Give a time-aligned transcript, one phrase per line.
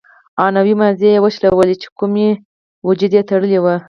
[0.41, 2.29] عنعنوي مزي يې وشلول چې قومي
[2.87, 3.65] وجود يې تړلی و.